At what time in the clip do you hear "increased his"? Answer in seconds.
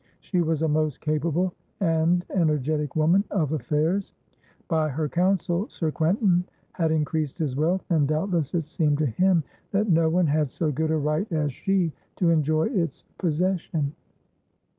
6.89-7.55